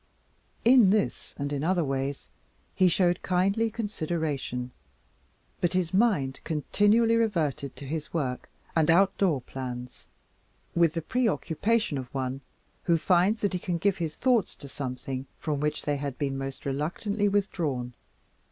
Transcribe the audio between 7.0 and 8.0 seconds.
reverted to